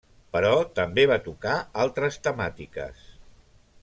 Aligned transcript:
Però 0.35 0.53
també 0.79 1.03
va 1.11 1.17
tocar 1.27 1.53
altres 1.83 2.17
temàtiques. 2.29 3.05